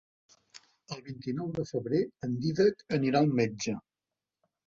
[0.95, 3.77] El vint-i-nou de febrer en Dídac anirà al metge.